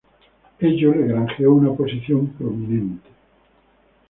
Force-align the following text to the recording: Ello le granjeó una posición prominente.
Ello 0.57 0.95
le 0.95 1.03
granjeó 1.05 1.53
una 1.53 1.73
posición 1.75 2.25
prominente. 2.29 3.07